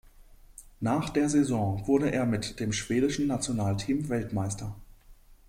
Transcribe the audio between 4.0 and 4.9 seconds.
Weltmeister.